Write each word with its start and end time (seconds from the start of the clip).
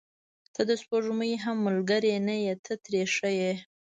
•ته 0.53 0.61
د 0.69 0.71
سپوږمۍ 0.81 1.33
هم 1.43 1.57
ملګرې 1.67 2.13
نه 2.27 2.35
یې، 2.43 2.53
ته 2.65 2.73
ترې 2.83 3.03
ښه 3.15 3.29
یې. 3.39 3.53